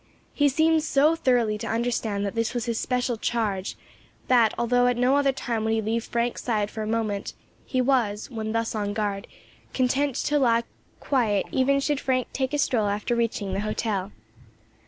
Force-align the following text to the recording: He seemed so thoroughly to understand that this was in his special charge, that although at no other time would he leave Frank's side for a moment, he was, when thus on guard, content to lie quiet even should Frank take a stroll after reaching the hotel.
He 0.33 0.49
seemed 0.49 0.81
so 0.81 1.15
thoroughly 1.15 1.59
to 1.59 1.67
understand 1.67 2.25
that 2.25 2.33
this 2.33 2.55
was 2.55 2.65
in 2.65 2.71
his 2.71 2.79
special 2.79 3.17
charge, 3.17 3.75
that 4.29 4.51
although 4.57 4.87
at 4.87 4.97
no 4.97 5.15
other 5.15 5.31
time 5.31 5.63
would 5.63 5.73
he 5.73 5.79
leave 5.83 6.05
Frank's 6.05 6.41
side 6.43 6.71
for 6.71 6.81
a 6.81 6.87
moment, 6.87 7.35
he 7.67 7.81
was, 7.81 8.27
when 8.31 8.51
thus 8.51 8.73
on 8.73 8.93
guard, 8.93 9.27
content 9.75 10.15
to 10.15 10.39
lie 10.39 10.63
quiet 10.99 11.45
even 11.51 11.79
should 11.79 11.99
Frank 11.99 12.29
take 12.33 12.51
a 12.51 12.57
stroll 12.57 12.87
after 12.87 13.15
reaching 13.15 13.53
the 13.53 13.59
hotel. 13.59 14.11